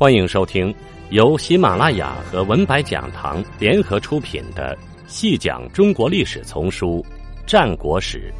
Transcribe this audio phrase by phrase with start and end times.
[0.00, 0.74] 欢迎收听
[1.10, 4.74] 由喜马拉雅和文白讲堂联合出品的
[5.06, 7.04] 《细讲中国历史丛书·
[7.46, 8.32] 战国史》，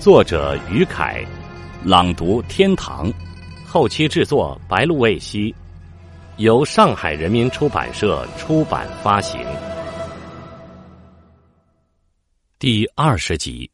[0.00, 1.26] 作者于凯，
[1.84, 3.12] 朗读天堂，
[3.66, 5.52] 后期制作白露未晞，
[6.36, 9.44] 由上海人民出版社出版发行。
[12.60, 13.68] 第二十集，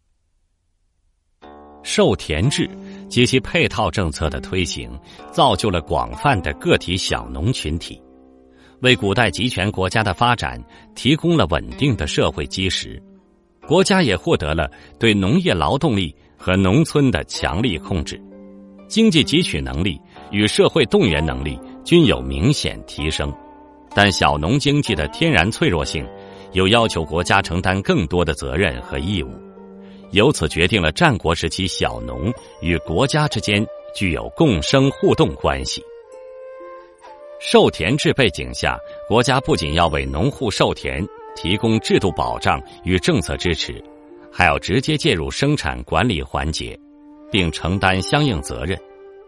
[1.83, 2.67] 授田制。
[3.09, 4.91] 及其配套政策的推行，
[5.33, 8.01] 造就了广泛的个体小农群体，
[8.81, 10.63] 为古代集权国家的发展
[10.95, 13.03] 提供了稳定的社会基石。
[13.67, 18.19] 国家也获得了对农业劳动力和农村的强力控制，
[18.89, 20.01] 经济汲取能力
[20.31, 23.31] 与社会动员能力均有明显提升。
[23.95, 26.07] 但小农经济的天然脆弱性，
[26.53, 29.48] 又要求国家承担更多的责任和义务。
[30.13, 35.83] 由此决定了战国时期小农与国家之间具有共生互动关系。
[37.41, 41.07] 授田制背景下，国家不仅要为农户授田
[41.37, 43.83] 提供制度保障与政策支持，
[44.33, 46.77] 还要直接介入生产管理环节，
[47.31, 48.77] 并承担相应责任。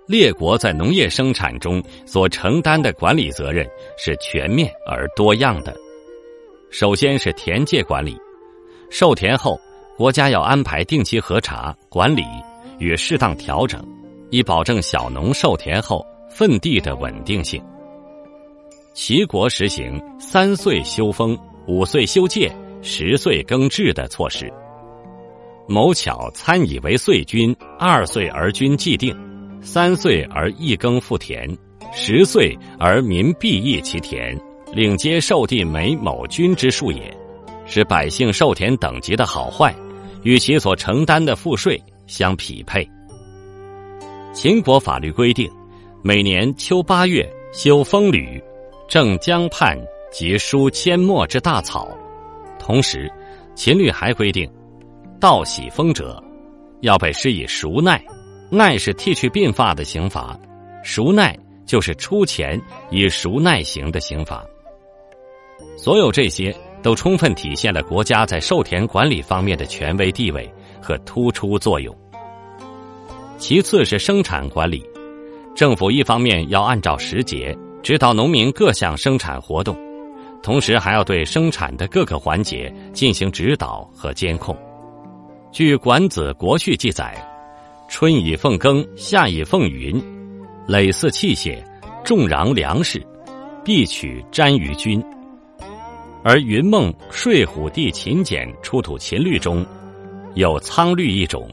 [0.09, 3.65] 列国在农业生产中所承担的管理责任
[3.97, 5.73] 是全面而多样的。
[6.69, 8.17] 首先是田界管理，
[8.91, 9.57] 授田后。
[10.01, 12.25] 国家要安排定期核查、管理
[12.79, 13.87] 与适当调整，
[14.31, 17.63] 以保证小农授田后分地的稳定性。
[18.95, 24.51] 齐国实行三岁修封、五岁修界、十岁耕制的措施。
[25.69, 29.15] 某巧参以为岁君，二岁而君既定，
[29.61, 31.47] 三岁而一耕复田，
[31.93, 34.35] 十岁而民必益其田，
[34.73, 37.15] 领皆受地每某君之数也，
[37.67, 39.75] 使百姓受田等级的好坏。
[40.23, 42.89] 与其所承担的赋税相匹配。
[44.33, 45.51] 秦国法律规定，
[46.03, 48.43] 每年秋八月修风吕，
[48.89, 49.77] 正江畔
[50.13, 51.89] 及疏阡陌之大草。
[52.59, 53.11] 同时，
[53.55, 54.51] 秦律还规定，
[55.21, 56.23] 盗喜风者，
[56.81, 58.03] 要被施以赎奈。
[58.51, 60.39] 奈是剃去鬓发的刑罚，
[60.83, 61.37] 赎奈
[61.67, 62.61] 就是出钱
[62.91, 64.45] 以赎奈刑的刑罚。
[65.77, 66.55] 所有这些。
[66.83, 71.97] 都充分体现了国家在授田管理方面的权威地位和突出作用。
[73.39, 74.85] 其次是生产管理，
[75.55, 79.77] 政府一方面要按照时节指导农民各项生产活动，
[80.43, 84.57] 同时还要对生产的各个环节进行指导和监控。
[85.53, 87.15] 据《管子·国序》记载
[87.89, 90.01] ：“春以奉耕，夏以奉耘，
[90.67, 91.59] 累祀器械，
[92.05, 93.05] 种壤粮食，
[93.65, 95.03] 必取瞻于君。”
[96.23, 99.65] 而云梦睡虎地秦简出土秦律中，
[100.35, 101.49] 有苍律一种，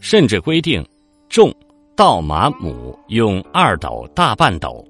[0.00, 0.84] 甚至规定
[1.28, 1.54] 种
[1.94, 4.84] 稻马亩用二斗大半斗，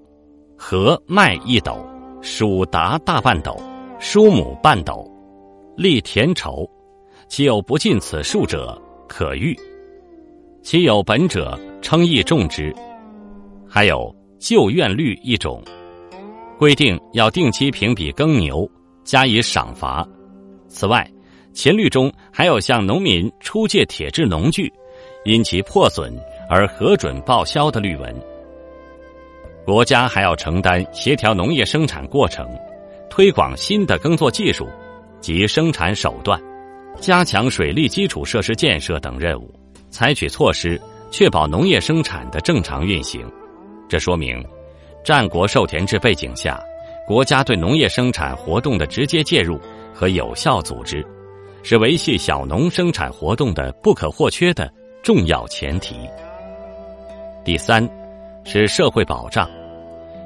[0.56, 1.86] 禾麦一斗，
[2.22, 3.54] 黍达大半斗，
[4.00, 5.06] 黍亩半斗，
[5.76, 6.69] 立田畴，
[7.28, 9.54] 其有不尽此数者，可喻；
[10.62, 12.74] 其有本者，称义种之。
[13.69, 15.62] 还有旧院律一种。
[16.60, 18.71] 规定要定期评比耕牛，
[19.03, 20.06] 加以赏罚。
[20.69, 21.10] 此外，
[21.54, 24.70] 秦律中还有向农民出借铁制农具，
[25.25, 26.15] 因其破损
[26.50, 28.15] 而核准报销的律文。
[29.65, 32.47] 国家还要承担协调农业生产过程、
[33.09, 34.69] 推广新的耕作技术
[35.19, 36.38] 及生产手段、
[37.00, 39.50] 加强水利基础设施建设等任务，
[39.88, 40.78] 采取措施
[41.10, 43.26] 确保农业生产的正常运行。
[43.88, 44.44] 这说明。
[45.03, 46.62] 战国授田制背景下，
[47.06, 49.59] 国家对农业生产活动的直接介入
[49.94, 51.05] 和有效组织，
[51.62, 54.71] 是维系小农生产活动的不可或缺的
[55.03, 55.97] 重要前提。
[57.44, 57.88] 第三，
[58.44, 59.49] 是社会保障。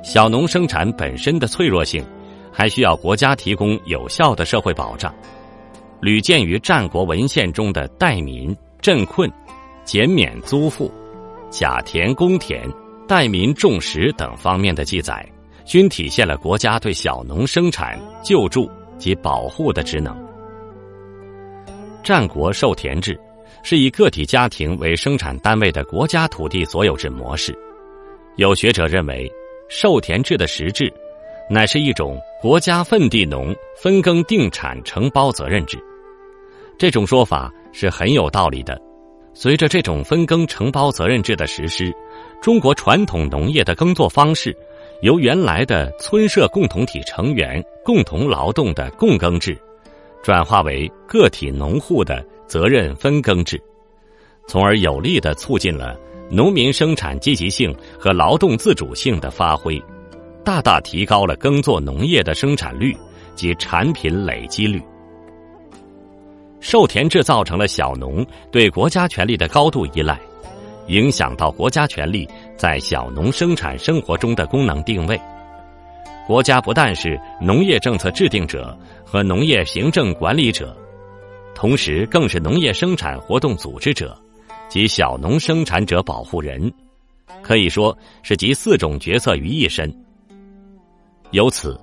[0.02, 2.04] 小农生产本身的脆弱性，
[2.52, 5.14] 还需要国家提供有效的社会保障。
[6.00, 9.30] 屡见于战国文献中的代民、赈困、
[9.84, 10.92] 减免租赋、
[11.48, 12.68] 假田公田。
[13.06, 15.26] 代民种食等方面的记载，
[15.64, 20.16] 均体现了国家对小农生产救助及保护的职能。
[22.02, 23.18] 战国授田制
[23.62, 27.56] 是以个体家庭为生产单位的国家土地所有制模式。
[28.36, 29.30] 有学者认为，
[29.68, 30.92] 授田制的实质，
[31.48, 35.78] 乃是一种国家分地农分耕定产承包责任制。
[36.78, 38.80] 这种说法是很有道理的。
[39.32, 41.92] 随着这种分耕承包责任制的实施，
[42.44, 44.54] 中国传统农业的耕作方式，
[45.00, 49.56] 由原来的村社共同体成员共同劳动的共耕制，
[50.22, 53.58] 转化为个体农户的责任分耕制，
[54.46, 55.98] 从而有力的促进了
[56.30, 59.82] 农民生产积极性和劳动自主性的发挥，
[60.44, 62.94] 大大提高了耕作农业的生产率
[63.34, 64.82] 及产品累积率。
[66.60, 70.20] 授田制造成了小农对国家权力的高度依赖，
[70.88, 75.20] 影响到国家权力在小农生产生活中的功能定位。
[76.26, 80.76] 国家不但是农业政策制定者和农业行政管理者，
[81.54, 84.18] 同时更是农业生产活动组织者
[84.68, 86.72] 及小农生产者保护人，
[87.42, 89.94] 可以说是集四种角色于一身。
[91.30, 91.78] 由此，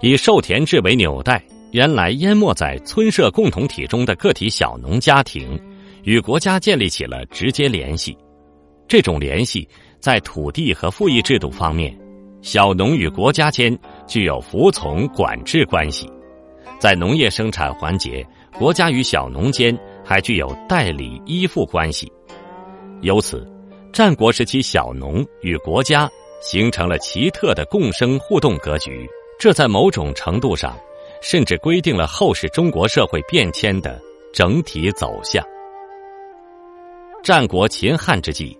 [0.00, 1.42] 以授田制为纽带。
[1.72, 5.60] 原来淹没在村社共同体中的个体小农家庭，
[6.04, 8.16] 与国家建立起了直接联系。
[8.88, 9.68] 这种联系
[10.00, 11.96] 在土地和赋役制度方面，
[12.42, 16.06] 小农与国家间具有服从管制关系；
[16.78, 18.26] 在农业生产环节，
[18.58, 22.10] 国家与小农间还具有代理依附关系。
[23.02, 23.46] 由此，
[23.92, 26.08] 战国时期小农与国家
[26.40, 29.06] 形成了奇特的共生互动格局。
[29.38, 30.76] 这在某种程度上。
[31.22, 34.00] 甚至规定了后世中国社会变迁的
[34.34, 35.42] 整体走向。
[37.24, 38.56] 战国秦汉之际，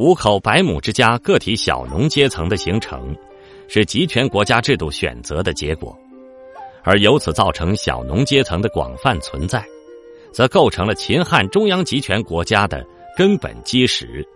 [0.00, 3.14] 五口百亩之家个体小农阶层的形成，
[3.68, 5.94] 是集权国家制度选择的结果，
[6.82, 9.62] 而由此造成小农阶层的广泛存在，
[10.32, 12.82] 则构成了秦汉中央集权国家的
[13.14, 14.26] 根本基石，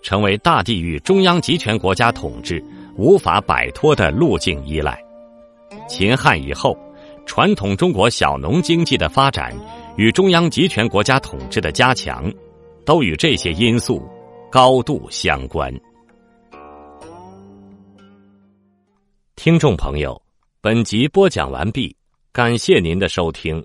[0.00, 2.64] 成为大地域中央集权国家统治
[2.96, 4.98] 无法摆脱的路径依赖。
[5.86, 6.74] 秦汉以后。
[7.24, 9.56] 传统中国小农经济的发展
[9.96, 12.28] 与中央集权国家统治的加强，
[12.84, 14.02] 都与这些因素
[14.52, 15.72] 高度相关。
[19.34, 20.20] 听众朋友，
[20.60, 21.96] 本集播讲完毕，
[22.34, 23.64] 感谢您的收听。